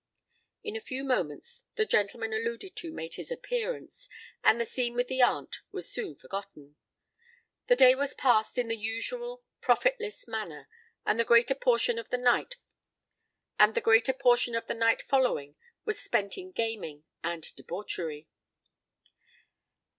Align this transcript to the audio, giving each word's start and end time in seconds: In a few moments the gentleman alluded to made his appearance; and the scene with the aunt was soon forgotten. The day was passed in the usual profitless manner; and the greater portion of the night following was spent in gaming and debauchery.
In 0.63 0.75
a 0.75 0.81
few 0.81 1.03
moments 1.03 1.63
the 1.75 1.85
gentleman 1.85 2.33
alluded 2.33 2.75
to 2.77 2.91
made 2.91 3.13
his 3.13 3.29
appearance; 3.31 4.09
and 4.43 4.59
the 4.59 4.65
scene 4.65 4.95
with 4.95 5.05
the 5.09 5.21
aunt 5.21 5.57
was 5.71 5.87
soon 5.91 6.15
forgotten. 6.15 6.75
The 7.67 7.75
day 7.75 7.93
was 7.93 8.15
passed 8.15 8.57
in 8.57 8.67
the 8.67 8.75
usual 8.75 9.43
profitless 9.61 10.27
manner; 10.27 10.67
and 11.05 11.19
the 11.19 11.23
greater 11.23 11.53
portion 11.53 11.99
of 11.99 12.09
the 12.09 12.17
night 12.17 12.65
following 15.03 15.55
was 15.85 16.01
spent 16.01 16.35
in 16.35 16.51
gaming 16.51 17.03
and 17.23 17.43
debauchery. 17.55 18.27